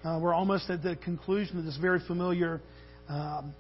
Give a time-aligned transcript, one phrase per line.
[0.04, 2.62] Uh, we're almost at the conclusion of this very familiar
[3.10, 3.56] um,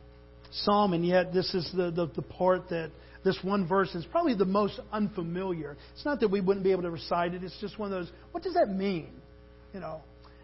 [0.51, 2.91] psalm, and yet this is the, the, the part that
[3.25, 5.75] this one verse is probably the most unfamiliar.
[5.95, 7.43] It's not that we wouldn't be able to recite it.
[7.43, 8.11] It's just one of those.
[8.31, 9.09] What does that mean?
[9.73, 10.01] You know.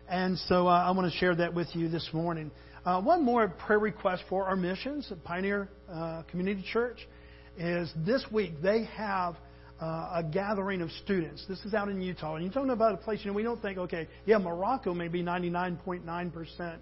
[0.09, 2.52] And so uh, I want to share that with you this morning.
[2.84, 7.08] Uh, one more prayer request for our missions at Pioneer uh, Community Church
[7.55, 9.36] is this week they have
[9.80, 11.45] uh, a gathering of students.
[11.48, 13.20] This is out in Utah, and you're talking about a place.
[13.23, 16.81] You know, we don't think, okay, yeah, Morocco may be 99.9 percent,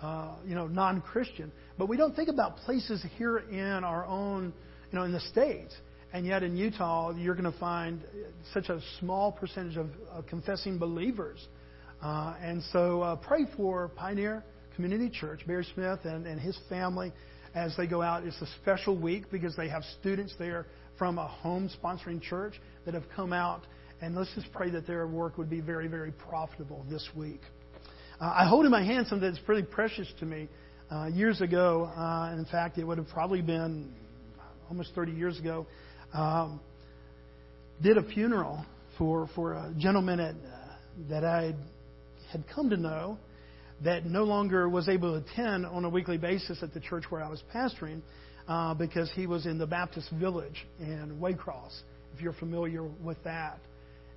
[0.00, 4.54] uh, you know, non-Christian, but we don't think about places here in our own
[4.94, 5.74] you know, in the States.
[6.12, 8.00] And yet in Utah, you're going to find
[8.52, 11.44] such a small percentage of, of confessing believers.
[12.00, 14.44] Uh, and so uh, pray for Pioneer
[14.76, 17.12] Community Church, Barry Smith and, and his family
[17.56, 18.22] as they go out.
[18.22, 22.94] It's a special week because they have students there from a home sponsoring church that
[22.94, 23.66] have come out.
[24.00, 27.40] And let's just pray that their work would be very, very profitable this week.
[28.20, 30.48] Uh, I hold in my hand something that's pretty precious to me.
[30.88, 33.92] Uh, years ago, uh, in fact, it would have probably been
[34.68, 35.66] almost 30 years ago,
[36.12, 36.60] um,
[37.82, 38.64] did a funeral
[38.98, 40.38] for, for a gentleman at, uh,
[41.08, 41.54] that I
[42.30, 43.18] had come to know
[43.82, 47.22] that no longer was able to attend on a weekly basis at the church where
[47.22, 48.00] I was pastoring
[48.48, 51.80] uh, because he was in the Baptist village in Waycross,
[52.14, 53.58] if you're familiar with that.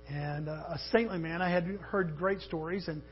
[0.08, 1.42] And uh, a saintly man.
[1.42, 3.02] I had heard great stories, and,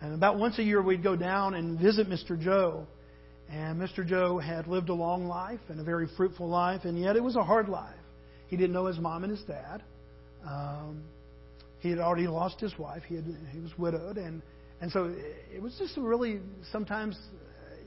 [0.00, 2.40] and about once a year we'd go down and visit Mr.
[2.40, 2.86] Joe
[3.50, 4.06] and Mr.
[4.06, 7.36] Joe had lived a long life and a very fruitful life, and yet it was
[7.36, 7.94] a hard life.
[8.48, 9.82] He didn't know his mom and his dad.
[10.46, 11.02] Um,
[11.80, 13.02] he had already lost his wife.
[13.06, 14.42] He, had, he was widowed, and
[14.80, 15.14] and so
[15.54, 16.40] it was just really
[16.70, 17.18] sometimes,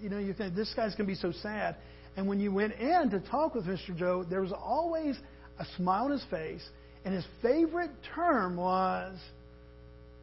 [0.01, 1.75] you know, you think this guy's going to be so sad.
[2.17, 3.95] And when you went in to talk with Mr.
[3.95, 5.15] Joe, there was always
[5.59, 6.67] a smile on his face,
[7.05, 9.17] and his favorite term was,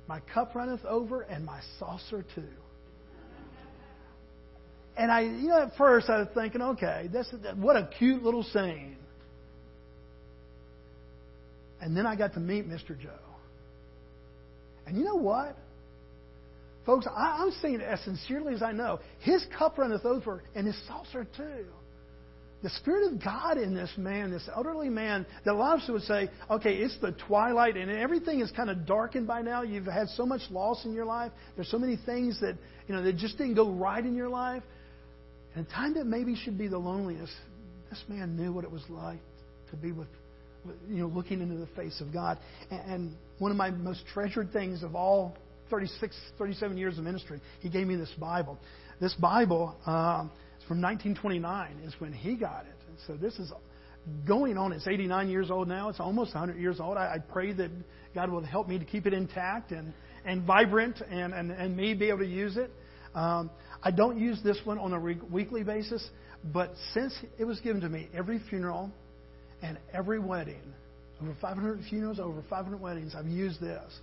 [0.08, 2.48] "My cup runneth over, and my saucer too."
[4.96, 8.42] And I, you know, at first I was thinking, okay, that's what a cute little
[8.42, 8.96] saying.
[11.80, 12.98] And then I got to meet Mr.
[12.98, 13.10] Joe.
[14.86, 15.56] And you know what?
[16.86, 19.00] Folks, I, I'm saying it as sincerely as I know.
[19.20, 21.66] His cup runneth over, and his saucer too.
[22.62, 25.88] The Spirit of God in this man, this elderly man, that a lot of us
[25.88, 29.62] would say, okay, it's the twilight and everything is kind of darkened by now.
[29.62, 31.32] You've had so much loss in your life.
[31.54, 32.56] There's so many things that,
[32.88, 34.62] you know, that just didn't go right in your life.
[35.56, 37.32] And a time that maybe should be the loneliest,
[37.88, 39.20] this man knew what it was like
[39.70, 40.08] to be with,
[40.88, 42.38] you know, looking into the face of God.
[42.70, 45.34] And one of my most treasured things of all
[45.70, 48.58] 36, 37 years of ministry, he gave me this Bible.
[49.00, 52.76] This Bible um, is from 1929, is when he got it.
[52.88, 53.50] And so this is
[54.26, 54.72] going on.
[54.72, 55.88] It's 89 years old now.
[55.88, 56.98] It's almost 100 years old.
[56.98, 57.70] I, I pray that
[58.14, 59.94] God will help me to keep it intact and,
[60.26, 62.70] and vibrant and, and, and me be able to use it.
[63.16, 63.50] Um,
[63.82, 66.06] I don't use this one on a re- weekly basis,
[66.52, 68.92] but since it was given to me, every funeral
[69.62, 70.62] and every wedding,
[71.20, 74.00] over 500 funerals, over 500 weddings, I've used this.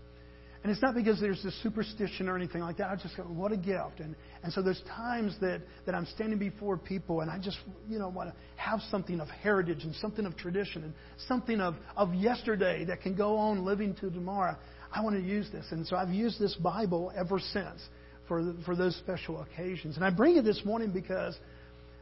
[0.63, 2.90] And it's not because there's this superstition or anything like that.
[2.90, 4.00] I just go, what a gift.
[4.00, 7.57] And, and so there's times that, that I'm standing before people and I just,
[7.90, 10.94] you know, want to have something of heritage and something of tradition and
[11.28, 14.56] something of, of yesterday that can go on living to tomorrow.
[14.91, 15.66] I want to use this.
[15.72, 17.81] And so I've used this Bible ever since
[18.34, 19.96] for, for those special occasions.
[19.96, 21.38] And I bring it this morning because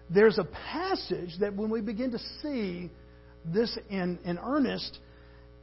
[0.10, 2.90] there's a passage that when we begin to see
[3.46, 4.98] this in, in earnest,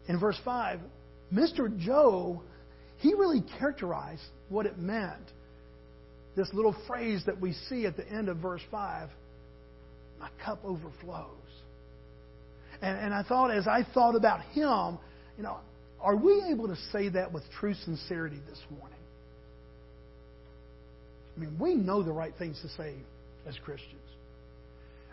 [0.08, 0.80] in verse 5,
[1.32, 1.74] Mr.
[1.78, 2.42] Joe,
[2.98, 5.32] he really characterized what it meant.
[6.36, 9.08] This little phrase that we see at the end of verse 5
[10.20, 11.28] my cup overflows.
[12.82, 14.98] And, and I thought, as I thought about him,
[15.36, 15.58] you know,
[16.00, 18.97] are we able to say that with true sincerity this morning?
[21.38, 22.94] I mean, we know the right things to say
[23.46, 23.94] as Christians.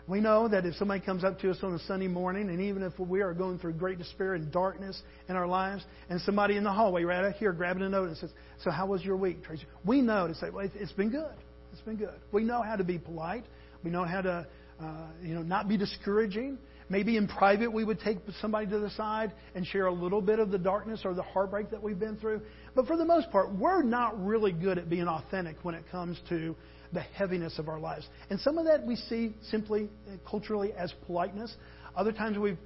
[0.08, 2.82] We know that if somebody comes up to us on a Sunday morning, and even
[2.82, 6.64] if we are going through great despair and darkness in our lives, and somebody in
[6.64, 8.30] the hallway right out here grabbing a note and says,
[8.62, 9.66] So, how was your week, Tracy?
[9.84, 11.34] We know to say, Well, it's been good.
[11.72, 12.14] It's been good.
[12.32, 13.44] We know how to be polite.
[13.82, 14.46] We know how to,
[14.80, 16.58] uh, you know, not be discouraging.
[16.88, 20.38] Maybe in private we would take somebody to the side and share a little bit
[20.38, 22.42] of the darkness or the heartbreak that we've been through.
[22.74, 26.20] But for the most part, we're not really good at being authentic when it comes
[26.28, 26.54] to
[26.92, 28.06] the heaviness of our lives.
[28.30, 31.54] And some of that we see simply uh, culturally as politeness.
[31.96, 32.56] Other times we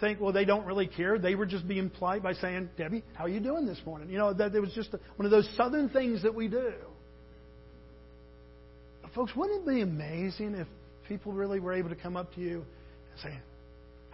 [0.00, 1.18] think, well, they don't really care.
[1.18, 4.08] They were just being polite by saying, Debbie, how are you doing this morning?
[4.10, 6.72] You know, that it was just one of those southern things that we do.
[9.14, 10.66] Folks, wouldn't it be amazing if
[11.08, 12.64] people really were able to come up to you
[13.12, 13.38] and say,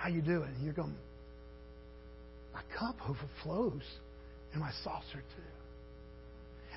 [0.02, 0.52] how you doing?
[0.60, 0.96] You're going,
[2.52, 3.84] my cup overflows
[4.52, 5.42] and my saucer too.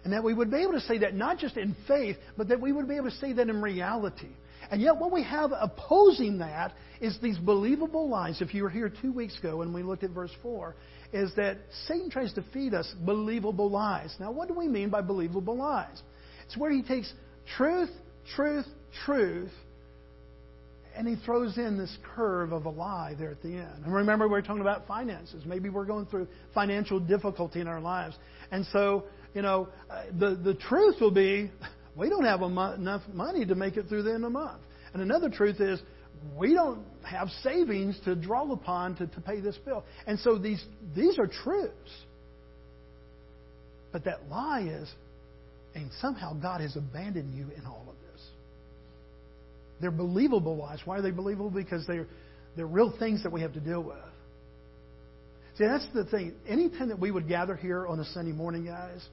[0.03, 2.61] And that we would be able to say that not just in faith, but that
[2.61, 4.29] we would be able to say that in reality.
[4.69, 8.41] And yet, what we have opposing that is these believable lies.
[8.41, 10.75] If you were here two weeks ago and we looked at verse 4,
[11.11, 11.57] is that
[11.87, 14.15] Satan tries to feed us believable lies.
[14.19, 15.99] Now, what do we mean by believable lies?
[16.45, 17.11] It's where he takes
[17.57, 17.89] truth,
[18.35, 18.67] truth,
[19.03, 19.51] truth,
[20.95, 23.83] and he throws in this curve of a lie there at the end.
[23.83, 25.43] And remember, we we're talking about finances.
[25.45, 28.15] Maybe we're going through financial difficulty in our lives.
[28.51, 29.03] And so,
[29.33, 31.51] you know, uh, the, the truth will be
[31.95, 34.61] we don't have enough money to make it through the end of the month.
[34.93, 35.81] And another truth is
[36.37, 39.83] we don't have savings to draw upon to, to pay this bill.
[40.07, 40.63] And so these,
[40.95, 41.73] these are truths.
[43.91, 44.89] But that lie is,
[45.73, 48.04] and somehow God has abandoned you in all of this.
[49.81, 50.79] They're believable lies.
[50.85, 51.49] Why are they believable?
[51.49, 52.07] Because they're,
[52.55, 53.97] they're real things that we have to deal with.
[55.57, 56.33] See, that's the thing.
[56.47, 59.05] Anytime that we would gather here on a Sunday morning, guys,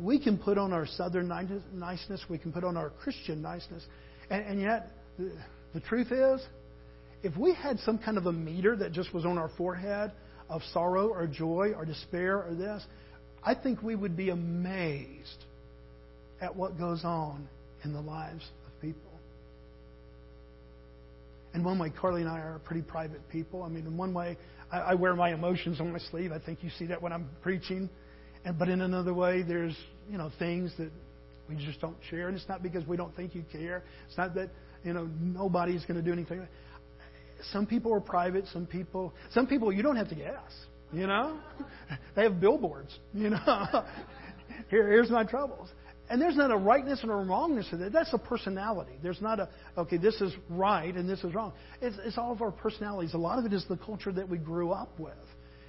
[0.00, 1.28] we can put on our southern
[1.72, 3.84] niceness, we can put on our Christian niceness,
[4.30, 5.32] and, and yet the,
[5.74, 6.44] the truth is,
[7.22, 10.12] if we had some kind of a meter that just was on our forehead
[10.48, 12.84] of sorrow or joy or despair or this,
[13.42, 15.44] I think we would be amazed
[16.40, 17.48] at what goes on
[17.84, 19.07] in the lives of people.
[21.54, 23.62] In one way, Carly and I are pretty private people.
[23.62, 24.36] I mean, in one way,
[24.70, 26.32] I, I wear my emotions on my sleeve.
[26.32, 27.88] I think you see that when I'm preaching.
[28.44, 29.76] And, but in another way, there's
[30.10, 30.90] you know things that
[31.48, 33.82] we just don't share, and it's not because we don't think you care.
[34.06, 34.50] It's not that
[34.84, 36.46] you know nobody's going to do anything.
[37.52, 38.44] Some people are private.
[38.52, 40.52] Some people, some people you don't have to guess.
[40.92, 41.38] You know,
[42.16, 42.96] they have billboards.
[43.14, 43.38] You know,
[44.70, 45.68] here, here's my troubles.
[46.10, 47.92] And there's not a rightness and a wrongness to that.
[47.92, 48.94] That's a personality.
[49.02, 51.52] There's not a, okay, this is right and this is wrong.
[51.82, 53.14] It's, it's all of our personalities.
[53.14, 55.12] A lot of it is the culture that we grew up with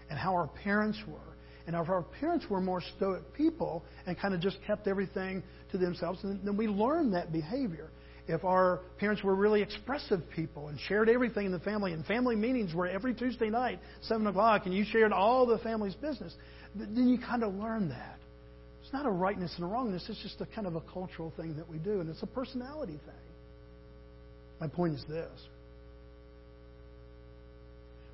[0.09, 1.29] and how our parents were
[1.69, 5.77] and if our parents were more stoic people and kind of just kept everything to
[5.77, 7.91] themselves, then we learn that behavior.
[8.27, 12.35] If our parents were really expressive people and shared everything in the family, and family
[12.35, 16.33] meetings were every Tuesday night, 7 o'clock, and you shared all the family's business,
[16.73, 18.17] then you kind of learn that.
[18.89, 21.55] It's not a rightness and a wrongness, it's just a kind of a cultural thing
[21.57, 23.25] that we do, and it's a personality thing.
[24.59, 25.29] My point is this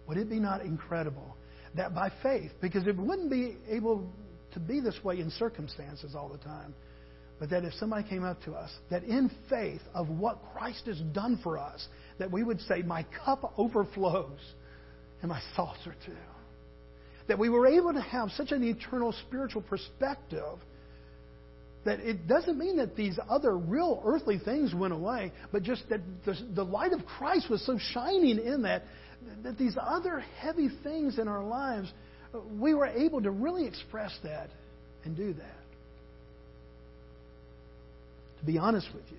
[0.10, 1.38] Would it be not incredible
[1.78, 4.06] that by faith, because it wouldn't be able
[4.54, 6.74] to be this way in circumstances all the time.
[7.40, 11.00] But that if somebody came up to us, that in faith of what Christ has
[11.14, 11.88] done for us,
[12.18, 14.40] that we would say, My cup overflows
[15.22, 16.14] and my saucer too.
[17.28, 20.60] That we were able to have such an eternal spiritual perspective
[21.86, 26.02] that it doesn't mean that these other real earthly things went away, but just that
[26.26, 28.84] the, the light of Christ was so shining in that
[29.44, 31.92] that these other heavy things in our lives,
[32.60, 34.50] we were able to really express that
[35.04, 35.56] and do that.
[38.40, 39.18] To be honest with you,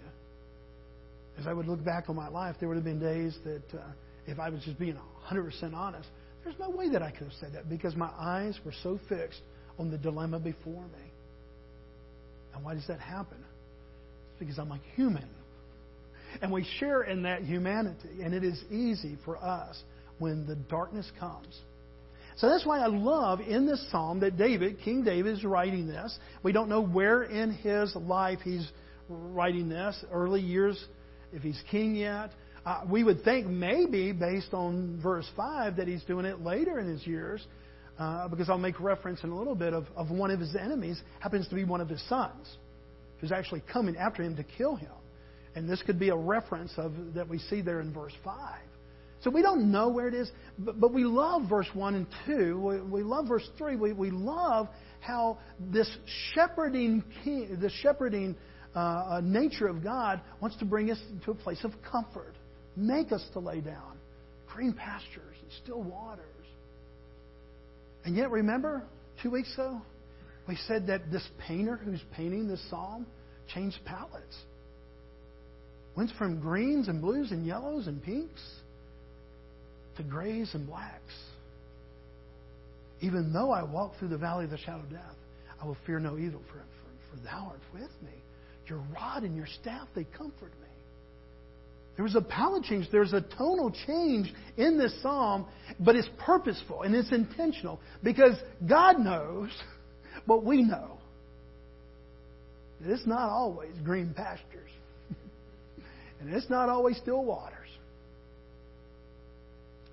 [1.39, 3.83] as I would look back on my life, there would have been days that uh,
[4.27, 4.99] if I was just being
[5.31, 6.09] 100% honest,
[6.47, 9.41] there's no way that I could have said that because my eyes were so fixed
[9.81, 11.11] on the dilemma before me.
[12.55, 13.39] And why does that happen?
[14.31, 15.29] It's because I'm a human.
[16.41, 18.23] And we share in that humanity.
[18.23, 19.83] And it is easy for us
[20.21, 21.61] when the darkness comes.
[22.37, 26.17] So that's why I love in this psalm that David, King David, is writing this.
[26.45, 28.71] We don't know where in his life he's
[29.09, 30.83] writing this, early years,
[31.33, 32.31] if he's king yet.
[32.67, 36.89] Uh, we would think maybe, based on verse 5, that he's doing it later in
[36.89, 37.47] his years,
[37.97, 41.01] uh, because I'll make reference in a little bit of, of one of his enemies,
[41.21, 42.57] happens to be one of his sons,
[43.21, 44.91] who's actually coming after him to kill him.
[45.55, 48.61] And this could be a reference of that we see there in verse 5.
[49.23, 52.61] So we don't know where it is, but, but we love verse 1 and 2.
[52.61, 53.77] We, we love verse 3.
[53.77, 54.69] We, we love
[55.01, 55.89] how this
[56.35, 58.35] shepherding, king, shepherding
[58.75, 62.35] uh, uh, nature of God wants to bring us to a place of comfort,
[62.77, 63.99] make us to lay down,
[64.53, 66.23] green pastures and still waters.
[68.05, 68.83] And yet, remember,
[69.23, 69.81] two weeks ago,
[70.49, 73.07] we said that this painter who's painting this psalm
[73.53, 74.37] changed palettes.
[75.97, 78.43] Went from greens and blues and yellows and pinks
[79.97, 81.15] to grays and blacks.
[83.01, 85.17] Even though I walk through the valley of the shadow of death,
[85.61, 88.13] I will fear no evil, for, for, for thou art with me.
[88.69, 90.66] Your rod and your staff, they comfort me.
[91.97, 92.89] There was a palette change.
[92.93, 95.47] There's a tonal change in this psalm,
[95.81, 98.37] but it's purposeful and it's intentional because
[98.69, 99.51] God knows
[100.27, 100.99] what we know.
[102.85, 104.71] It's not always green pastures,
[106.21, 107.57] and it's not always still waters.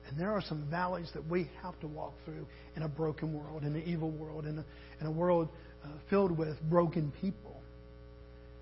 [0.09, 2.45] And there are some valleys that we have to walk through
[2.75, 4.65] in a broken world, in an evil world, in a,
[4.99, 5.47] in a world
[5.83, 7.61] uh, filled with broken people.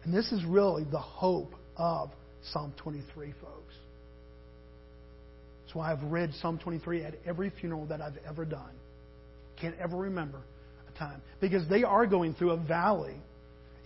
[0.03, 2.11] And this is really the hope of
[2.51, 3.73] Psalm 23, folks.
[5.63, 8.71] That's why I've read Psalm 23 at every funeral that I've ever done.
[9.59, 10.41] Can't ever remember
[10.93, 11.21] a time.
[11.39, 13.15] Because they are going through a valley.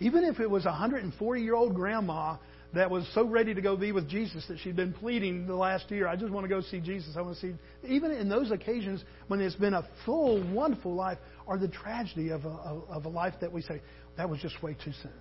[0.00, 2.36] Even if it was a 140 year old grandma
[2.74, 5.90] that was so ready to go be with Jesus that she'd been pleading the last
[5.90, 7.14] year, I just want to go see Jesus.
[7.16, 7.54] I want to see.
[7.86, 12.44] Even in those occasions when it's been a full, wonderful life, or the tragedy of
[12.44, 13.80] a, of a life that we say,
[14.16, 15.12] that was just way too soon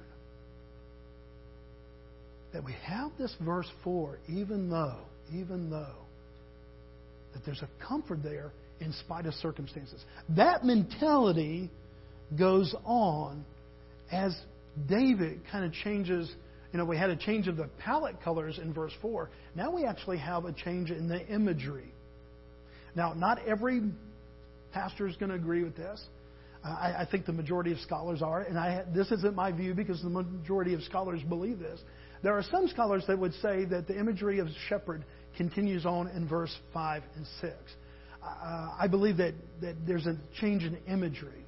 [2.55, 5.01] that we have this verse 4, even though,
[5.33, 6.05] even though,
[7.33, 10.01] that there's a comfort there in spite of circumstances.
[10.37, 11.69] That mentality
[12.39, 13.43] goes on
[14.09, 14.33] as
[14.87, 16.33] David kind of changes.
[16.71, 19.29] You know, we had a change of the palette colors in verse 4.
[19.53, 21.91] Now we actually have a change in the imagery.
[22.95, 23.81] Now, not every
[24.71, 26.01] pastor is going to agree with this.
[26.63, 30.01] I, I think the majority of scholars are, and I, this isn't my view because
[30.01, 31.81] the majority of scholars believe this.
[32.25, 35.05] There are some scholars that would say that the imagery of shepherd
[35.37, 37.53] continues on in verse 5 and 6.
[38.23, 41.45] Uh, I believe that, that there's a change in imagery.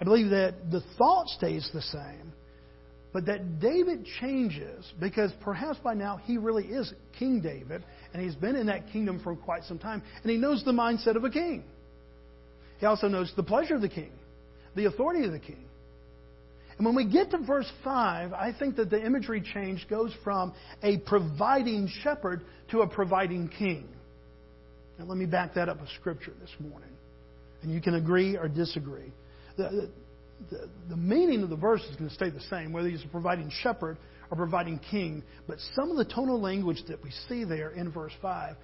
[0.00, 2.32] I believe that the thought stays the same,
[3.12, 8.34] but that David changes because perhaps by now he really is King David, and he's
[8.34, 11.30] been in that kingdom for quite some time, and he knows the mindset of a
[11.30, 11.62] king.
[12.80, 14.10] He also knows the pleasure of the king,
[14.74, 15.64] the authority of the king.
[16.82, 20.52] And when we get to verse 5, I think that the imagery change goes from
[20.82, 22.40] a providing shepherd
[22.72, 23.86] to a providing king.
[24.98, 26.90] Now, let me back that up with Scripture this morning.
[27.62, 29.12] And you can agree or disagree.
[29.56, 29.92] The,
[30.50, 33.08] the, the meaning of the verse is going to stay the same, whether he's a
[33.12, 33.96] providing shepherd
[34.32, 35.22] or providing king.
[35.46, 38.56] But some of the tonal language that we see there in verse 5,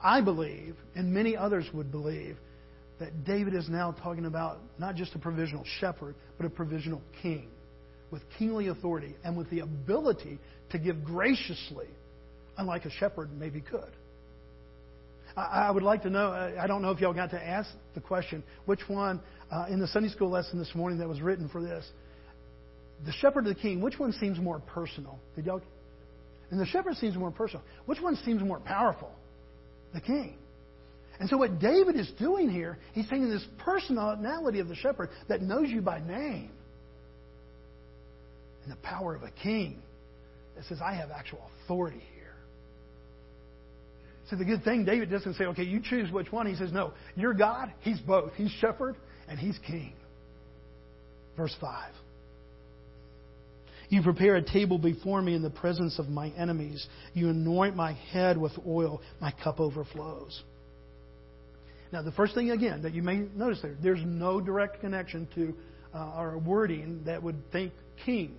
[0.00, 2.36] I believe, and many others would believe,
[2.98, 7.48] that David is now talking about not just a provisional shepherd, but a provisional king
[8.10, 10.38] with kingly authority and with the ability
[10.70, 11.88] to give graciously,
[12.56, 13.92] unlike a shepherd maybe could.
[15.36, 18.42] I, would like to know, I don't know if y'all got to ask the question,
[18.64, 21.84] which one uh, in the Sunday school lesson this morning that was written for this,
[23.04, 25.18] the shepherd or the king, which one seems more personal?
[25.34, 25.60] Did y'all?
[26.50, 27.62] And the shepherd seems more personal.
[27.84, 29.10] Which one seems more powerful?
[29.92, 30.38] The king.
[31.18, 35.40] And so, what David is doing here, he's taking this personality of the shepherd that
[35.40, 36.50] knows you by name
[38.64, 39.82] and the power of a king
[40.56, 42.34] that says, I have actual authority here.
[44.28, 46.46] So, the good thing, David doesn't say, okay, you choose which one.
[46.46, 48.32] He says, no, you're God, he's both.
[48.34, 48.96] He's shepherd
[49.28, 49.94] and he's king.
[51.36, 51.92] Verse 5.
[53.88, 56.86] You prepare a table before me in the presence of my enemies.
[57.14, 59.00] You anoint my head with oil.
[59.20, 60.42] My cup overflows.
[61.92, 65.54] Now, the first thing, again, that you may notice there, there's no direct connection to
[65.94, 67.72] uh, our wording that would think
[68.04, 68.36] king.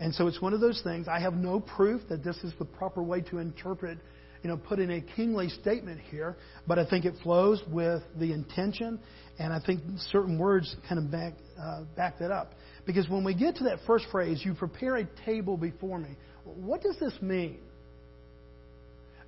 [0.00, 1.06] And so it's one of those things.
[1.08, 3.98] I have no proof that this is the proper way to interpret,
[4.42, 8.32] you know, put in a kingly statement here, but I think it flows with the
[8.32, 8.98] intention,
[9.38, 12.54] and I think certain words kind of back, uh, back that up.
[12.86, 16.80] Because when we get to that first phrase, you prepare a table before me, what
[16.80, 17.60] does this mean?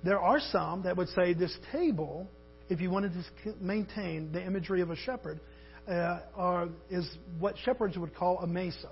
[0.03, 2.27] There are some that would say this table
[2.69, 5.39] if you wanted to maintain the imagery of a shepherd,
[5.87, 8.91] uh, are, is what shepherds would call a mesa.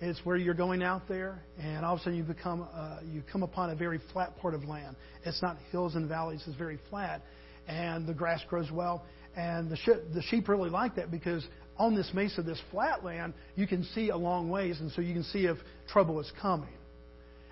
[0.00, 3.22] It's where you're going out there, and all of a sudden you become uh, you
[3.32, 4.94] come upon a very flat part of land.
[5.24, 7.22] It's not hills and valleys; it's very flat,
[7.66, 9.04] and the grass grows well.
[9.36, 11.44] And the sheep, the sheep really like that because
[11.78, 15.14] on this mesa, this flat land, you can see a long ways, and so you
[15.14, 15.56] can see if
[15.88, 16.68] trouble is coming.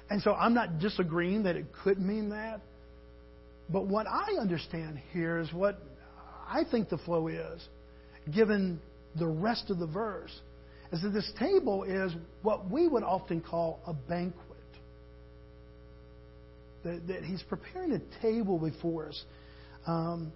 [0.08, 2.60] And so I'm not disagreeing that it could mean that,
[3.70, 5.80] but what I understand here is what
[6.48, 7.66] I think the flow is,
[8.32, 8.80] given
[9.18, 10.40] the rest of the verse,
[10.92, 14.42] is that this table is what we would often call a banquet.
[16.84, 19.24] That, that he's preparing a table before us.
[19.86, 20.32] Um,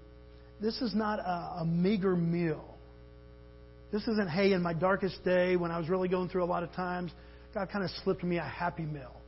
[0.61, 2.77] this is not a, a meager meal.
[3.93, 6.65] This isn't, hey, in my darkest day when I was really going through a lot
[6.65, 7.13] of times,
[7.55, 9.20] God kind of slipped me a happy meal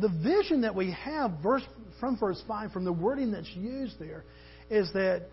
[0.00, 1.62] the vision that we have verse,
[2.00, 4.24] from verse 5, from the wording that's used there,
[4.70, 5.28] is that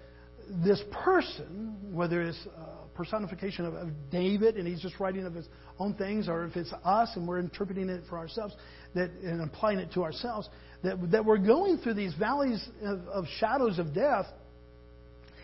[0.64, 5.48] this person, whether it's a personification of, of David and he's just writing of his
[5.80, 8.54] own things, or if it's us and we're interpreting it for ourselves
[8.94, 10.50] that, and applying it to ourselves,
[10.84, 14.26] that, that we're going through these valleys of, of shadows of death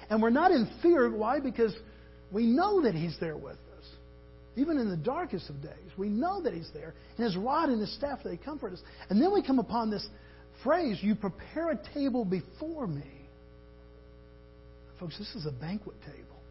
[0.10, 1.10] and we're not in fear.
[1.10, 1.40] Why?
[1.40, 1.76] Because
[2.32, 3.60] we know that He's there with us.
[4.58, 6.96] Even in the darkest of days, we know that He's there.
[7.16, 8.82] And His rod and His staff, they comfort us.
[9.10, 10.06] And then we come upon this
[10.64, 13.06] phrase, You prepare a table before me.
[15.00, 16.42] Folks, this is a banquet table.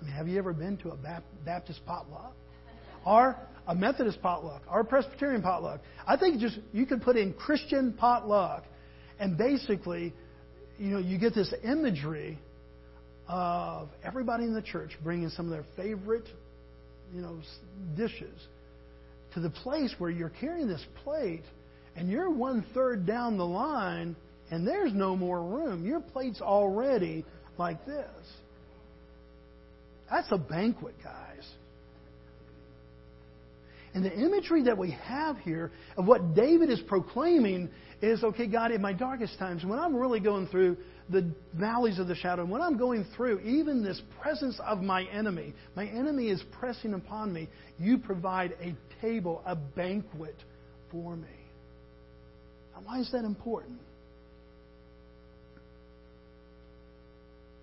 [0.00, 0.96] I mean, have you ever been to a
[1.44, 2.34] Baptist potluck?
[3.06, 3.36] Or
[3.68, 4.62] a Methodist potluck?
[4.68, 5.80] Or a Presbyterian potluck?
[6.04, 8.64] I think just you could put in Christian potluck,
[9.20, 10.12] and basically
[10.78, 12.38] you know, you get this imagery
[13.28, 16.26] of everybody in the church bringing some of their favorite,
[17.14, 17.38] you know,
[17.96, 18.40] dishes
[19.34, 21.44] to the place where you're carrying this plate
[21.94, 24.16] and you're one third down the line
[24.50, 25.84] and there's no more room.
[25.84, 27.24] Your plate's already
[27.58, 28.06] like this.
[30.10, 31.48] That's a banquet, guys.
[33.94, 37.70] And the imagery that we have here of what David is proclaiming
[38.02, 40.76] is okay, God, in my darkest times, when I'm really going through
[41.08, 45.04] the valleys of the shadow, And when I'm going through even this presence of my
[45.04, 47.48] enemy, my enemy is pressing upon me,
[47.78, 50.36] you provide a table, a banquet
[50.90, 51.28] for me.
[52.74, 53.78] Now, why is that important?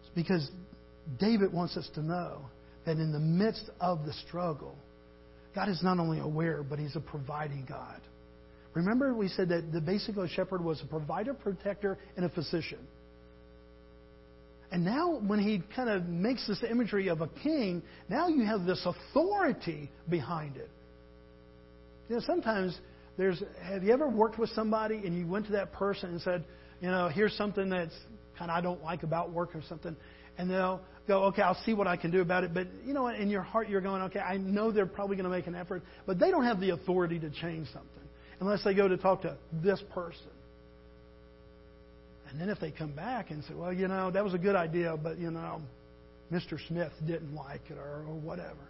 [0.02, 0.50] It's because
[1.20, 2.42] David wants us to know
[2.86, 4.76] that in the midst of the struggle,
[5.54, 8.02] God is not only aware, but He's a providing God.
[8.74, 12.80] Remember, we said that the basically shepherd was a provider, protector, and a physician.
[14.74, 18.66] And now, when he kind of makes this imagery of a king, now you have
[18.66, 20.68] this authority behind it.
[22.10, 22.76] You know, sometimes
[23.16, 23.44] there's.
[23.62, 26.44] Have you ever worked with somebody and you went to that person and said,
[26.82, 27.94] you know, here's something that's
[28.36, 29.96] kind of I don't like about work or something,
[30.40, 32.52] and they'll go, okay, I'll see what I can do about it.
[32.52, 35.38] But you know, in your heart, you're going, okay, I know they're probably going to
[35.38, 38.10] make an effort, but they don't have the authority to change something
[38.40, 40.32] unless they go to talk to this person.
[42.34, 44.56] And then if they come back and say, well, you know, that was a good
[44.56, 45.62] idea, but you know,
[46.32, 46.58] Mr.
[46.68, 48.68] Smith didn't like it or, or whatever.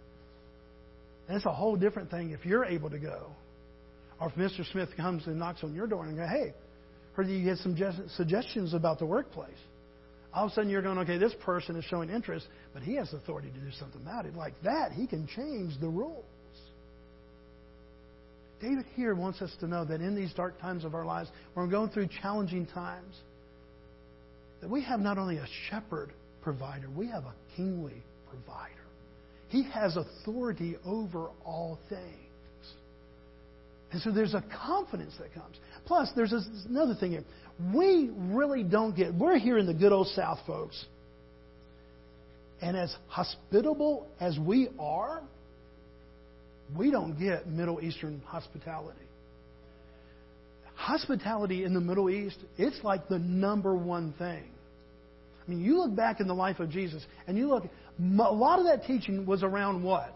[1.26, 3.32] And it's a whole different thing if you're able to go.
[4.20, 4.70] Or if Mr.
[4.70, 6.54] Smith comes and knocks on your door and goes, hey,
[7.14, 7.76] heard you had some
[8.16, 9.50] suggestions about the workplace
[10.34, 13.12] all of a sudden you're going, okay, this person is showing interest, but he has
[13.12, 14.34] authority to do something about it.
[14.34, 16.24] Like that, he can change the rules.
[18.60, 21.66] David here wants us to know that in these dark times of our lives, when
[21.66, 23.14] we're going through challenging times,
[24.64, 28.72] that we have not only a shepherd provider, we have a kingly provider.
[29.50, 32.00] He has authority over all things.
[33.92, 35.56] And so there's a confidence that comes.
[35.84, 36.32] Plus, there's
[36.66, 37.24] another thing here
[37.74, 39.12] we really don't get.
[39.12, 40.82] We're here in the good old South, folks.
[42.62, 45.20] And as hospitable as we are,
[46.74, 48.96] we don't get Middle Eastern hospitality.
[50.74, 54.44] Hospitality in the Middle East, it's like the number one thing.
[55.46, 58.58] I mean, you look back in the life of Jesus, and you look, a lot
[58.58, 60.14] of that teaching was around what?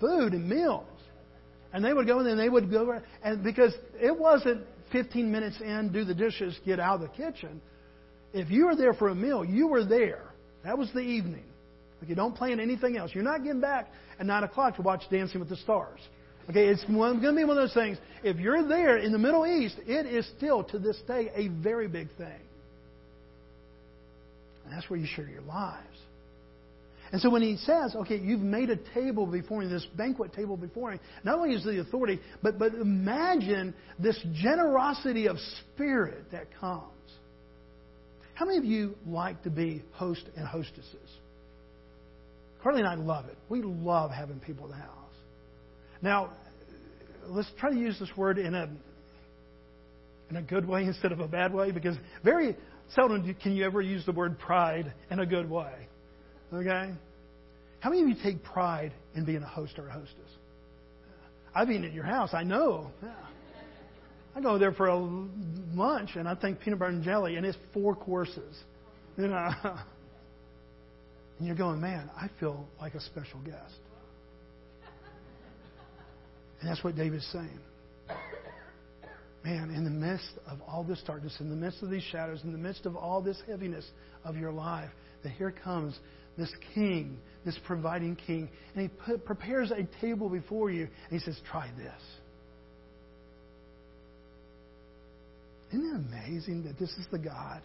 [0.00, 0.86] Food and meals.
[1.72, 5.60] And they would go in and they would go, and because it wasn't 15 minutes
[5.60, 7.60] in, do the dishes, get out of the kitchen.
[8.32, 10.22] If you were there for a meal, you were there.
[10.64, 11.44] That was the evening.
[12.02, 13.10] Okay, don't plan anything else.
[13.14, 16.00] You're not getting back at 9 o'clock to watch Dancing with the Stars.
[16.48, 17.98] Okay, it's going to be one of those things.
[18.22, 21.88] If you're there in the Middle East, it is still, to this day, a very
[21.88, 22.40] big thing.
[24.66, 25.98] And that's where you share your lives.
[27.12, 30.56] And so when he says, okay, you've made a table before me, this banquet table
[30.56, 35.36] before me, not only is the authority, but, but imagine this generosity of
[35.74, 36.82] spirit that comes.
[38.34, 41.10] How many of you like to be host and hostesses?
[42.62, 43.38] Carly and I love it.
[43.48, 44.90] We love having people in the house.
[46.02, 46.32] Now,
[47.28, 48.68] let's try to use this word in a
[50.28, 52.56] in a good way instead of a bad way, because very
[52.94, 55.72] seldom can you ever use the word pride in a good way.
[56.52, 56.92] Okay?
[57.80, 60.30] How many of you take pride in being a host or a hostess?
[61.54, 62.30] I've eaten at your house.
[62.32, 62.90] I know.
[63.02, 63.14] Yeah.
[64.34, 67.56] I go there for a lunch and I think peanut butter and jelly, and it's
[67.72, 68.54] four courses.
[69.16, 69.50] You know,
[71.38, 73.74] and you're going, man, I feel like a special guest.
[76.60, 77.60] And that's what David's saying.
[79.46, 82.50] Man, in the midst of all this darkness, in the midst of these shadows, in
[82.50, 83.86] the midst of all this heaviness
[84.24, 84.90] of your life,
[85.22, 85.96] that here comes
[86.36, 91.20] this king, this providing king, and he put, prepares a table before you, and he
[91.20, 92.02] says, Try this.
[95.68, 97.62] Isn't it amazing that this is the God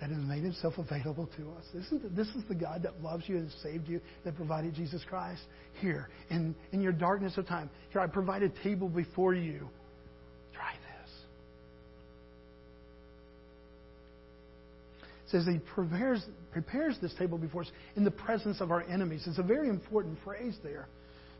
[0.00, 1.64] that has made himself available to us.
[1.86, 5.02] Isn't it, this is the God that loves you and saved you, that provided Jesus
[5.08, 5.40] Christ
[5.80, 7.70] here in, in your darkness of time.
[7.90, 9.68] Here, I provide a table before you.
[10.52, 11.10] Try this.
[15.02, 19.24] It says he prepares, prepares this table before us in the presence of our enemies.
[19.26, 20.88] It's a very important phrase there.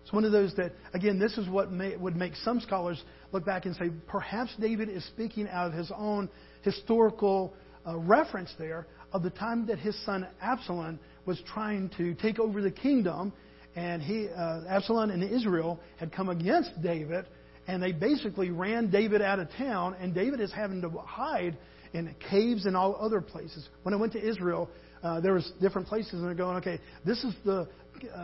[0.02, 3.44] It's one of those that, again, this is what may, would make some scholars look
[3.44, 6.28] back and say perhaps David is speaking out of his own
[6.62, 12.38] historical uh, reference there of the time that his son Absalom was trying to take
[12.38, 13.32] over the kingdom,
[13.74, 17.26] and he, uh, Absalom and Israel had come against David,
[17.66, 21.56] and they basically ran David out of town, and David is having to hide
[21.96, 23.68] in caves and all other places.
[23.82, 24.68] When I went to Israel,
[25.02, 27.68] uh, there was different places, and they're going, okay, this is the
[28.14, 28.16] uh,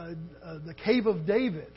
[0.45, 1.73] uh, the cave of David.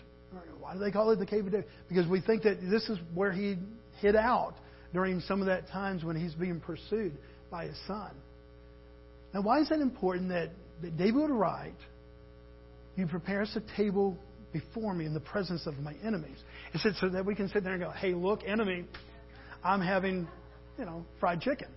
[0.59, 1.67] Why do they call it the cave of David?
[1.87, 3.55] Because we think that this is where he
[4.01, 4.55] hid out
[4.93, 7.13] during some of that times when he's being pursued
[7.49, 8.11] by his son.
[9.33, 10.49] Now, why is that important that,
[10.81, 11.75] that David would write,
[12.95, 14.17] You prepare us a table
[14.51, 16.37] before me in the presence of my enemies?
[16.73, 18.85] It said so that we can sit there and go, Hey, look, enemy,
[19.63, 20.27] I'm having,
[20.77, 21.67] you know, fried chicken.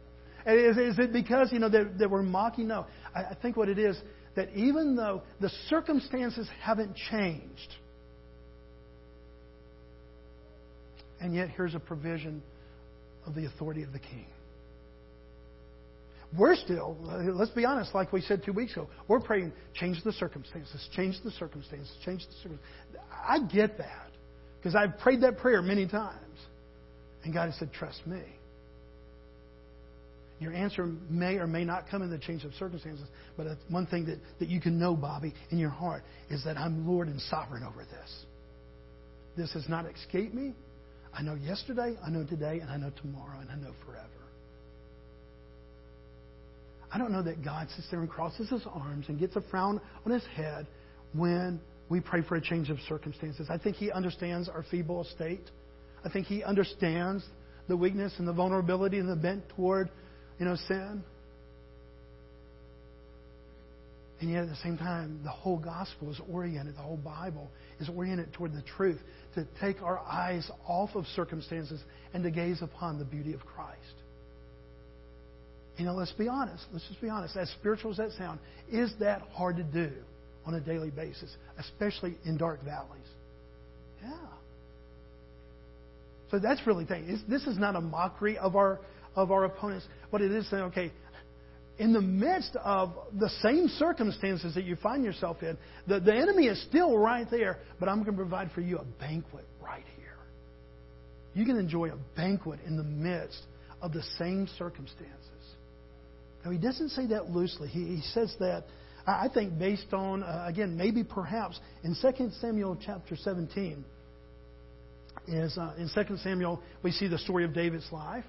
[0.49, 2.69] Is, is it because, you know, that, that we're mocking?
[2.69, 2.87] No.
[3.15, 4.01] I, I think what it is,
[4.35, 7.75] that even though the circumstances haven't changed,
[11.21, 12.43] and yet here's a provision
[13.27, 14.27] of the authority of the king.
[16.37, 16.97] We're still,
[17.35, 21.17] let's be honest, like we said two weeks ago, we're praying, change the circumstances, change
[21.25, 22.67] the circumstances, change the circumstances.
[23.11, 24.11] I get that
[24.59, 26.19] because I've prayed that prayer many times.
[27.25, 28.23] And God has said, trust me.
[30.41, 34.07] Your answer may or may not come in the change of circumstances, but one thing
[34.07, 37.65] that, that you can know, Bobby, in your heart is that I'm Lord and sovereign
[37.65, 38.25] over this.
[39.37, 40.55] This has not escaped me.
[41.13, 44.09] I know yesterday, I know today, and I know tomorrow, and I know forever.
[46.91, 49.81] I don't know that God sits there and crosses his arms and gets a frown
[50.07, 50.67] on his head
[51.13, 53.49] when we pray for a change of circumstances.
[53.51, 55.51] I think he understands our feeble estate.
[56.05, 57.25] I think he understands
[57.69, 59.91] the weakness and the vulnerability and the bent toward,
[60.39, 61.03] you know, sin.
[64.21, 67.49] And yet at the same time, the whole gospel is oriented, the whole Bible
[67.81, 68.99] is oriented toward the truth,
[69.37, 71.81] to take our eyes off of circumstances
[72.13, 73.79] and to gaze upon the beauty of Christ.
[75.77, 76.65] You know, let's be honest.
[76.73, 77.37] Let's just be honest.
[77.37, 79.93] As spiritual as that sounds, is that hard to do
[80.45, 83.07] on a daily basis, especially in dark valleys?
[84.03, 84.11] Yeah.
[86.33, 87.21] So that's really the thing.
[87.29, 88.81] This is not a mockery of our
[89.19, 89.85] of our opponents.
[90.11, 90.93] What it is saying, okay,
[91.79, 96.47] in the midst of the same circumstances that you find yourself in, the, the enemy
[96.47, 100.17] is still right there, but I'm going to provide for you a banquet right here.
[101.35, 103.43] You can enjoy a banquet in the midst
[103.83, 105.13] of the same circumstances.
[106.45, 107.69] Now, he doesn't say that loosely.
[107.69, 108.65] He, he says that,
[109.07, 113.85] I think, based on, uh, again, maybe perhaps in 2 Samuel chapter 17.
[115.27, 118.25] Is, uh, in 2 Samuel, we see the story of David's life.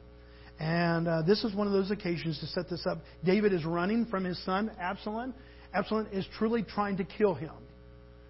[0.60, 3.00] And uh, this is one of those occasions to set this up.
[3.24, 5.34] David is running from his son, Absalom.
[5.74, 7.54] Absalom is truly trying to kill him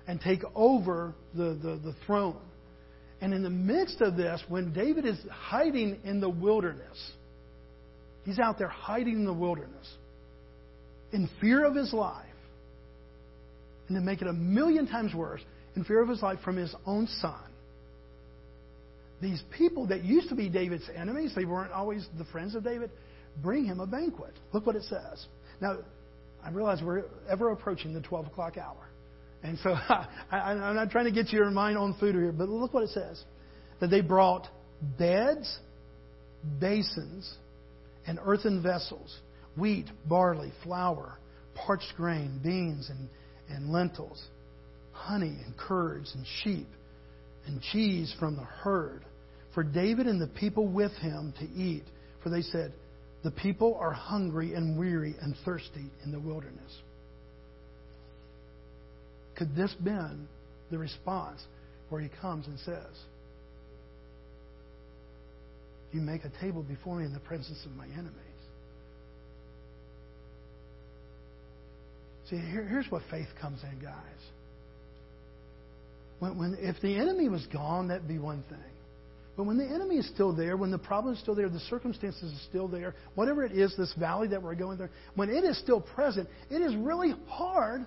[0.07, 2.39] and take over the, the, the throne.
[3.21, 6.97] And in the midst of this, when David is hiding in the wilderness,
[8.29, 9.87] He's out there hiding in the wilderness
[11.11, 12.25] in fear of his life.
[13.87, 15.41] And to make it a million times worse,
[15.75, 17.41] in fear of his life from his own son.
[19.21, 22.89] These people that used to be David's enemies, they weren't always the friends of David,
[23.41, 24.33] bring him a banquet.
[24.53, 25.25] Look what it says.
[25.61, 25.77] Now,
[26.43, 28.89] I realize we're ever approaching the 12 o'clock hour.
[29.43, 29.71] And so
[30.31, 32.89] I, am not trying to get your mind on food here, but look what it
[32.89, 33.23] says.
[33.81, 34.47] That they brought
[34.97, 35.59] beds,
[36.59, 37.33] basins,
[38.07, 39.19] and earthen vessels,
[39.57, 41.17] wheat, barley, flour,
[41.55, 43.09] parched grain, beans, and,
[43.49, 44.21] and lentils,
[44.91, 46.67] honey and curds, and sheep,
[47.45, 49.05] and cheese from the herd,
[49.53, 51.83] for David and the people with him to eat.
[52.23, 52.73] For they said,
[53.23, 56.71] The people are hungry and weary and thirsty in the wilderness.
[59.37, 60.27] Could this been
[60.69, 61.41] the response
[61.89, 62.85] where he comes and says,
[65.91, 68.13] you make a table before me in the presence of my enemies.
[72.29, 73.93] See, here, here's what faith comes in, guys.
[76.19, 78.59] When, when, if the enemy was gone, that'd be one thing.
[79.39, 82.33] But when the enemy is still there, when the problem is still there, the circumstances
[82.33, 85.57] are still there, whatever it is, this valley that we're going through, when it is
[85.59, 87.85] still present, it is really hard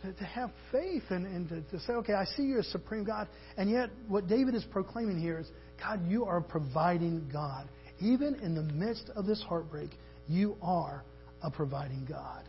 [0.00, 3.04] to, to have faith and, and to, to say, okay, I see you as supreme
[3.04, 3.28] God.
[3.58, 5.46] And yet, what David is proclaiming here is
[5.78, 7.68] God, you are providing God.
[8.00, 9.90] Even in the midst of this heartbreak,
[10.30, 11.04] You are
[11.42, 12.42] a providing God.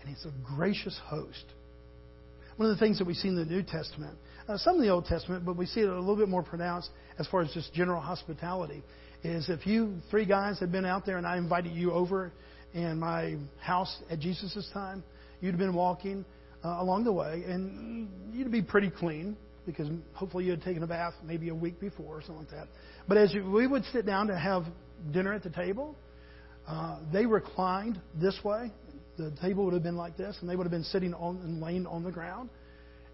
[0.00, 1.44] And He's a gracious host.
[2.56, 4.88] One of the things that we see in the New Testament, uh, some in the
[4.88, 7.72] Old Testament, but we see it a little bit more pronounced as far as just
[7.74, 8.82] general hospitality,
[9.22, 12.32] is if you three guys had been out there and I invited you over
[12.72, 15.04] in my house at Jesus' time,
[15.40, 16.24] you'd have been walking
[16.64, 20.86] uh, along the way and you'd be pretty clean because hopefully you had taken a
[20.86, 22.68] bath maybe a week before or something like that.
[23.06, 24.64] But as you, we would sit down to have
[25.12, 25.94] dinner at the table,
[26.66, 28.72] uh, they reclined this way.
[29.18, 31.60] The table would have been like this, and they would have been sitting on and
[31.60, 32.50] laying on the ground.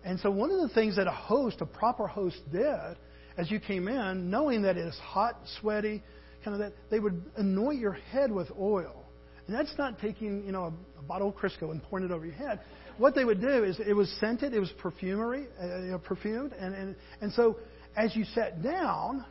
[0.04, 2.96] And so, one of the things that a host, a proper host, did
[3.36, 6.02] as you came in, knowing that it is hot, sweaty,
[6.44, 9.04] kind of that, they would anoint your head with oil.
[9.46, 12.24] And that's not taking, you know, a, a bottle of Crisco and pouring it over
[12.24, 12.60] your head.
[12.96, 16.52] What they would do is it was scented, it was perfumery, uh, you know, perfumed,
[16.52, 17.56] and, and and so
[17.96, 19.24] as you sat down,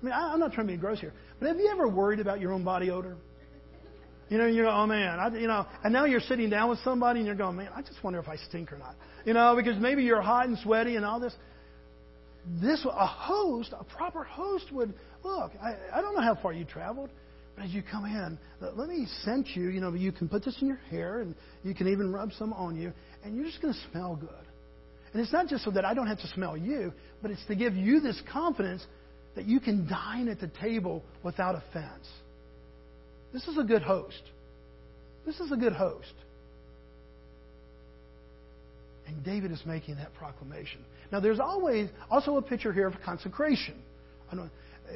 [0.00, 2.20] I mean, I, I'm not trying to be gross here, but have you ever worried
[2.20, 3.16] about your own body odor?
[4.28, 6.80] You know, you go, oh man, I, you know, and now you're sitting down with
[6.80, 8.96] somebody and you're going, man, I just wonder if I stink or not.
[9.24, 11.34] You know, because maybe you're hot and sweaty and all this.
[12.60, 16.64] This, a host, a proper host would, look, I, I don't know how far you
[16.64, 17.10] traveled,
[17.54, 19.68] but as you come in, let me scent you.
[19.68, 22.52] You know, you can put this in your hair and you can even rub some
[22.52, 22.92] on you,
[23.24, 24.30] and you're just going to smell good.
[25.12, 27.56] And it's not just so that I don't have to smell you, but it's to
[27.56, 28.84] give you this confidence
[29.34, 32.06] that you can dine at the table without offense.
[33.32, 34.22] This is a good host.
[35.24, 36.12] This is a good host.
[39.06, 40.84] And David is making that proclamation.
[41.12, 43.74] Now, there's always also a picture here of consecration.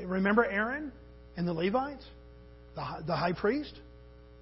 [0.05, 0.93] Remember Aaron
[1.37, 2.05] and the Levites,
[2.75, 3.75] the, the high priest?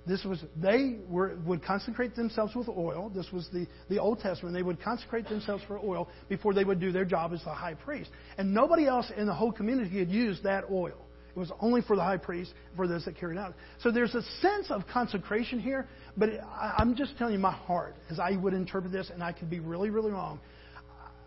[0.06, 3.10] This was they were, would consecrate themselves with oil.
[3.14, 4.54] This was the, the Old Testament.
[4.54, 7.74] They would consecrate themselves for oil before they would do their job as the high
[7.74, 8.10] priest.
[8.38, 10.96] And nobody else in the whole community had used that oil.
[11.38, 13.54] It was only for the high priest, for those that carried out.
[13.80, 16.30] So there's a sense of consecration here, but
[16.76, 19.60] I'm just telling you my heart as I would interpret this, and I could be
[19.60, 20.40] really, really wrong.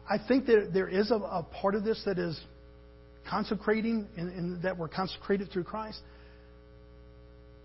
[0.09, 2.37] I think that there is a, a part of this that is
[3.29, 6.01] consecrating, and, and that we're consecrated through Christ.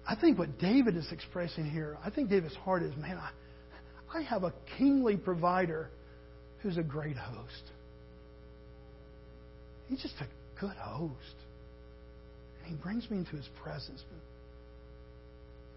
[0.08, 4.22] I think what David is expressing here, I think David's heart is, man, I, I
[4.22, 5.90] have a kingly provider
[6.62, 7.72] who's a great host.
[9.88, 11.34] He's just a good host.
[12.66, 14.02] He brings me into his presence.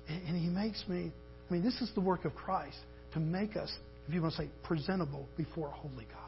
[0.07, 1.11] And he makes me,
[1.49, 2.77] I mean, this is the work of Christ
[3.13, 3.71] to make us,
[4.07, 6.25] if you want to say, presentable before a holy God.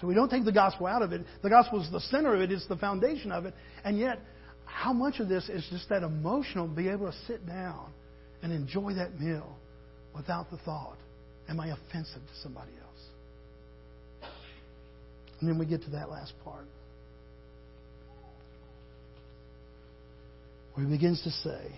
[0.00, 1.22] So we don't take the gospel out of it.
[1.42, 3.54] The gospel is the center of it, it's the foundation of it.
[3.84, 4.18] And yet,
[4.64, 7.92] how much of this is just that emotional, be able to sit down
[8.42, 9.56] and enjoy that meal
[10.14, 10.96] without the thought,
[11.48, 14.32] am I offensive to somebody else?
[15.40, 16.64] And then we get to that last part.
[20.74, 21.72] Where he begins to say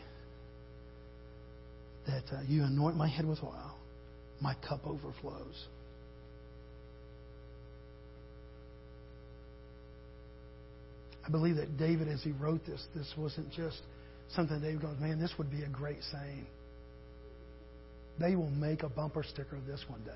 [2.06, 3.74] that uh, you anoint my head with oil,
[4.40, 5.66] my cup overflows.
[11.26, 13.80] I believe that David, as he wrote this, this wasn't just
[14.34, 16.46] something David goes, man, this would be a great saying.
[18.20, 20.12] They will make a bumper sticker of this one day.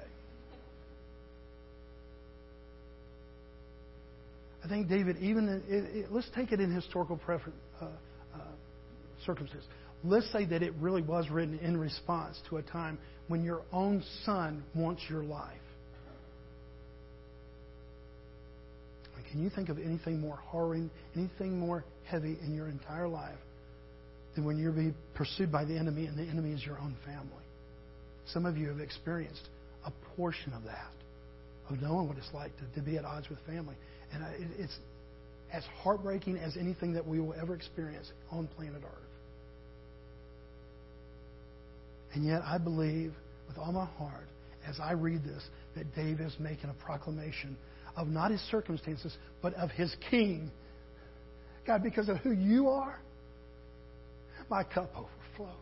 [4.64, 7.86] I think David, even it, it, let's take it in historical preference, uh,
[10.04, 14.02] Let's say that it really was written in response to a time when your own
[14.24, 15.60] son wants your life.
[19.30, 23.36] Can you think of anything more horrid, anything more heavy in your entire life
[24.34, 27.44] than when you're being pursued by the enemy and the enemy is your own family?
[28.32, 29.48] Some of you have experienced
[29.84, 30.92] a portion of that,
[31.68, 33.74] of knowing what it's like to, to be at odds with family.
[34.12, 34.24] And
[34.58, 34.78] it's
[35.52, 39.07] as heartbreaking as anything that we will ever experience on planet Earth.
[42.14, 43.12] And yet, I believe
[43.46, 44.28] with all my heart,
[44.66, 45.42] as I read this,
[45.76, 47.56] that Dave is making a proclamation
[47.96, 50.50] of not his circumstances, but of his king.
[51.66, 52.98] God, because of who you are,
[54.48, 55.54] my cup overflows.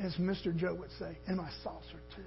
[0.00, 0.54] As Mr.
[0.54, 2.22] Joe would say, and my saucer too.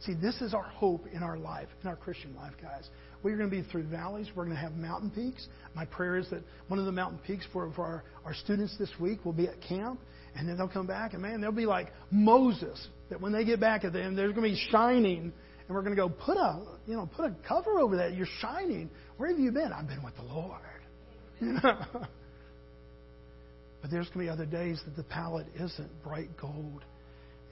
[0.00, 2.88] See, this is our hope in our life, in our Christian life, guys.
[3.24, 4.28] We're going to be through valleys.
[4.36, 5.48] We're going to have mountain peaks.
[5.74, 8.90] My prayer is that one of the mountain peaks for, for our, our students this
[9.00, 9.98] week will be at camp.
[10.36, 12.86] And then they'll come back, and man, they'll be like Moses.
[13.10, 15.32] That when they get back at them, they're going to be shining
[15.68, 18.14] and we're going to go put a you know put a cover over that.
[18.14, 18.90] You're shining.
[19.18, 19.70] Where have you been?
[19.72, 20.60] I've been with the Lord.
[21.40, 21.78] You know?
[23.80, 26.84] but there's going to be other days that the palette isn't bright gold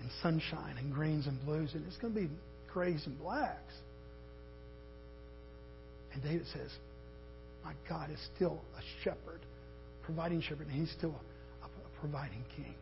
[0.01, 2.29] and sunshine and greens and blues, and it's going to be
[2.73, 3.75] grays and blacks.
[6.13, 6.73] And David says,
[7.65, 9.47] My God is still a shepherd
[10.03, 11.26] providing shepherd, and He's still a
[12.07, 12.75] providing King.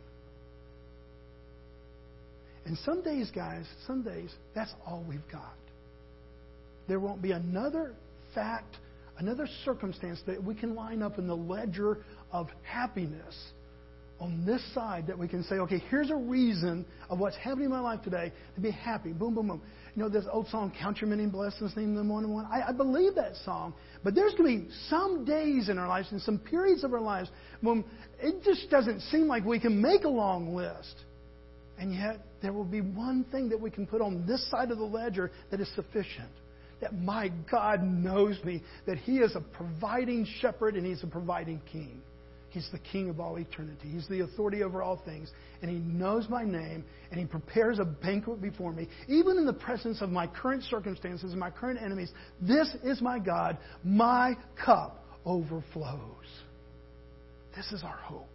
[2.66, 5.54] And some days, guys, some days, that's all we've got.
[6.88, 7.94] There won't be another
[8.34, 8.76] fact,
[9.18, 11.98] another circumstance that we can line up in the ledger
[12.32, 13.34] of happiness
[14.20, 17.70] on this side that we can say, okay, here's a reason of what's happening in
[17.70, 19.12] my life today to be happy.
[19.12, 19.62] Boom, boom, boom.
[19.94, 22.46] You know, this old song, Count Your Many Blessings, name them one and one.
[22.46, 23.74] I, I believe that song.
[24.02, 27.00] But there's going to be some days in our lives and some periods of our
[27.00, 27.30] lives
[27.60, 27.84] when
[28.20, 30.96] it just doesn't seem like we can make a long list.
[31.78, 34.78] And yet, there will be one thing that we can put on this side of
[34.78, 36.30] the ledger that is sufficient.
[36.80, 41.60] That my God knows me, that He is a providing shepherd and He's a providing
[41.70, 42.02] king.
[42.54, 43.88] He's the king of all eternity.
[43.88, 45.28] He's the authority over all things.
[45.60, 49.52] And He knows my name, and He prepares a banquet before me, even in the
[49.52, 52.12] presence of my current circumstances and my current enemies.
[52.40, 53.58] This is my God.
[53.82, 55.98] My cup overflows.
[57.56, 58.28] This is our hope.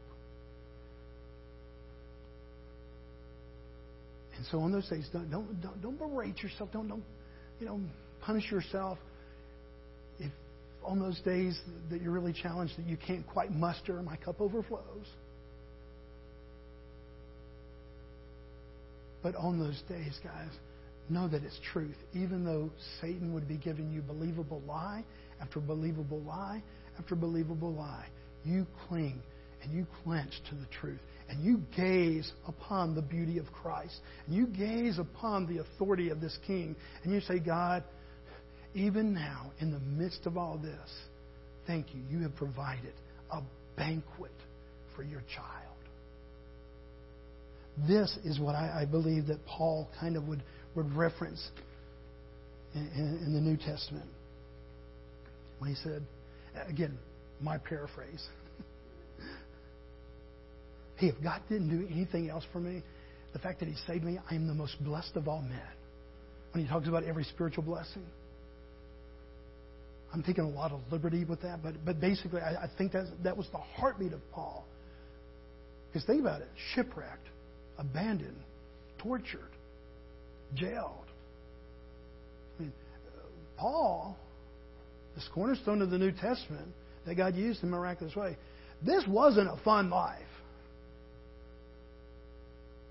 [4.36, 6.69] And so on those days, don't, don't, don't, don't berate yourself.
[6.73, 7.03] Don't, don't,
[7.62, 7.79] you know,
[8.19, 8.97] punish yourself.
[10.84, 15.06] On those days that you're really challenged that you can't quite muster, my cup overflows.
[19.22, 20.52] But on those days, guys,
[21.10, 21.98] know that it's truth.
[22.13, 22.70] Even though
[23.02, 25.04] Satan would be giving you believable lie
[25.42, 26.63] after believable lie
[26.98, 28.08] after believable lie,
[28.46, 29.22] you cling
[29.62, 34.36] and you clench to the truth and you gaze upon the beauty of Christ, and
[34.36, 37.84] you gaze upon the authority of this King, and you say, God,
[38.73, 40.89] even now, in the midst of all this,
[41.65, 42.01] thank you.
[42.10, 42.93] You have provided
[43.32, 43.41] a
[43.75, 44.32] banquet
[44.95, 45.75] for your child.
[47.88, 50.43] This is what I, I believe that Paul kind of would,
[50.75, 51.41] would reference
[52.75, 54.05] in, in, in the New Testament.
[55.60, 56.03] When he said,
[56.67, 56.97] again,
[57.41, 58.25] my paraphrase.
[60.97, 62.84] Hey, if God didn't do anything else for me,
[63.32, 65.62] the fact that He saved me, I am the most blessed of all men.
[66.51, 68.03] When He talks about every spiritual blessing,
[70.13, 73.06] I'm taking a lot of liberty with that, but, but basically, I, I think that
[73.24, 74.65] that was the heartbeat of Paul.
[75.88, 77.28] Because think about it shipwrecked,
[77.78, 78.38] abandoned,
[78.98, 79.52] tortured,
[80.56, 81.06] jailed.
[82.58, 82.74] I mean,
[83.58, 84.17] Paul,
[85.15, 86.67] this cornerstone of the New Testament
[87.06, 88.36] that God used in a miraculous way,
[88.84, 90.22] this wasn't a fun life.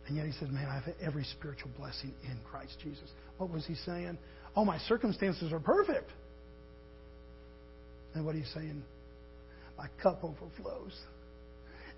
[0.07, 3.09] And yet he says, Man, I have every spiritual blessing in Christ Jesus.
[3.37, 4.18] What was he saying?
[4.57, 6.11] Oh, my circumstances are perfect.
[8.18, 8.83] And what he's saying?
[9.78, 10.98] My cup overflows,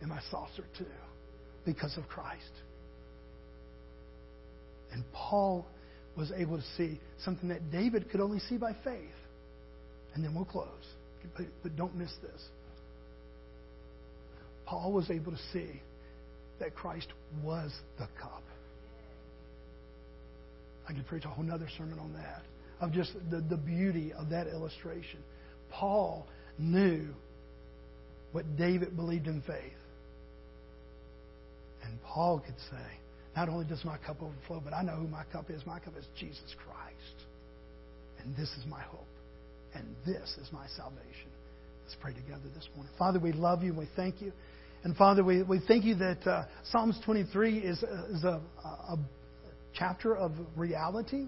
[0.03, 0.85] and my saucer too,
[1.65, 2.53] because of Christ.
[4.93, 5.67] And Paul
[6.19, 9.17] was able to see something that David could only see by faith.
[10.15, 10.69] And then we'll close.
[11.35, 12.43] But, but don't miss this.
[14.67, 15.81] Paul was able to see
[16.59, 17.09] that Christ
[17.43, 18.43] was the cup.
[20.87, 22.43] I could preach a whole other sermon on that,
[22.79, 25.21] of just the, the beauty of that illustration.
[25.71, 26.27] Paul
[26.59, 27.07] knew
[28.33, 29.73] what David believed in faith.
[31.85, 32.87] And Paul could say,
[33.37, 35.65] not only does my cup overflow, but I know who my cup is.
[35.67, 37.27] My cup is Jesus Christ.
[38.23, 39.07] And this is my hope.
[39.75, 41.31] And this is my salvation.
[41.85, 42.93] Let's pray together this morning.
[42.99, 44.33] Father, we love you and we thank you.
[44.83, 48.99] And Father, we, we thank you that uh, Psalms 23 is, is a, a
[49.75, 51.27] chapter of reality.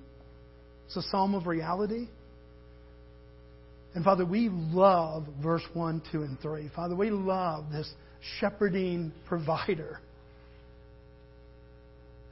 [0.87, 2.09] It's a psalm of reality.
[3.95, 6.71] And Father, we love verse 1, 2, and 3.
[6.75, 7.93] Father, we love this
[8.39, 10.01] shepherding provider.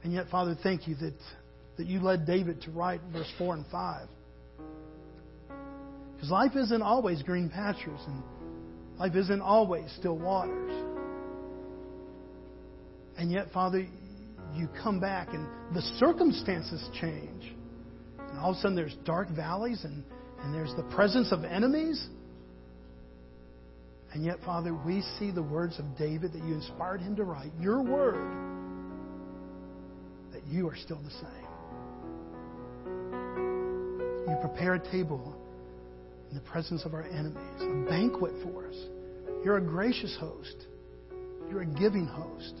[0.03, 1.13] And yet, Father, thank you that,
[1.77, 4.07] that you led David to write verse 4 and 5.
[6.15, 8.23] Because life isn't always green pastures, and
[8.99, 10.71] life isn't always still waters.
[13.17, 13.85] And yet, Father,
[14.55, 17.53] you come back and the circumstances change.
[18.17, 20.03] And all of a sudden there's dark valleys and,
[20.43, 22.07] and there's the presence of enemies.
[24.13, 27.51] And yet, Father, we see the words of David that you inspired him to write,
[27.59, 28.15] your word,
[30.33, 31.47] that you are still the same.
[34.27, 35.37] You prepare a table
[36.29, 38.75] in the presence of our enemies, a banquet for us.
[39.43, 40.65] You're a gracious host.
[41.49, 42.55] You're a giving host.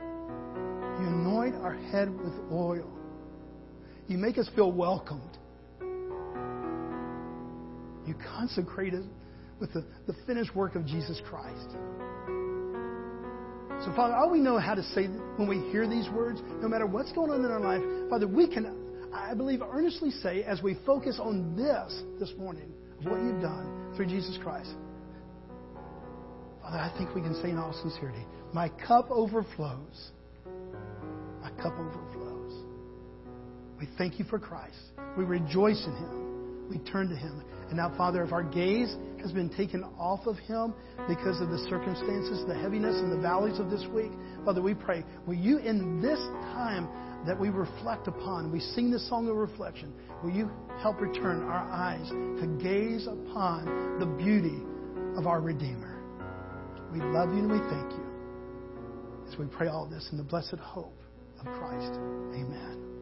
[0.00, 2.90] You anoint our head with oil.
[4.08, 5.38] You make us feel welcomed.
[8.06, 9.04] You consecrate it
[9.60, 11.76] with the, the finished work of Jesus Christ.
[13.84, 16.86] So, Father, all we know how to say when we hear these words, no matter
[16.86, 20.76] what's going on in our life, Father, we can, I believe, earnestly say as we
[20.86, 24.70] focus on this this morning of what you've done through Jesus Christ.
[26.62, 30.10] Father, I think we can say in all sincerity, my cup overflows.
[31.40, 32.52] My cup overflows.
[33.80, 34.78] We thank you for Christ.
[35.18, 36.68] We rejoice in him.
[36.70, 37.42] We turn to him.
[37.72, 40.74] And now, Father, if our gaze has been taken off of him
[41.08, 44.10] because of the circumstances, the heaviness, and the valleys of this week,
[44.44, 46.18] Father, we pray, will you in this
[46.52, 46.86] time
[47.26, 49.90] that we reflect upon, we sing this song of reflection,
[50.22, 50.50] will you
[50.82, 54.60] help return our eyes to gaze upon the beauty
[55.16, 56.02] of our Redeemer?
[56.92, 58.04] We love you and we thank you
[59.32, 61.00] as we pray all this in the blessed hope
[61.40, 61.94] of Christ.
[62.34, 63.01] Amen.